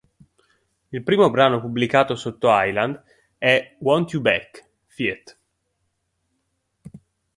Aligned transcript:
Il 0.89 1.03
primo 1.03 1.29
brano 1.29 1.61
pubblicato 1.61 2.15
sotto 2.15 2.47
Island 2.49 3.03
è 3.37 3.75
"Want 3.81 4.11
You 4.13 4.21
Back" 4.23 4.67
feat. 4.87 5.39